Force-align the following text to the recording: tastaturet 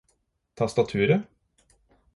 tastaturet 0.55 1.23